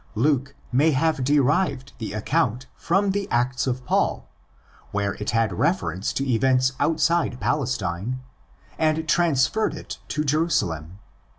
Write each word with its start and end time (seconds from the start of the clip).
Luke 0.15 0.55
may 0.71 0.93
have 0.93 1.23
derived 1.23 1.93
the 1.99 2.13
account 2.13 2.65
from 2.75 3.11
the 3.11 3.29
Acts 3.29 3.67
of 3.67 3.85
Paul, 3.85 4.27
where 4.89 5.13
it 5.13 5.29
had 5.29 5.53
reference 5.59 6.11
to 6.13 6.27
events 6.27 6.71
outside 6.79 7.39
Palestine, 7.39 8.19
and 8.79 9.07
transferred 9.07 9.75
it 9.75 9.99
to 10.07 10.23
Jerusalem. 10.25 10.97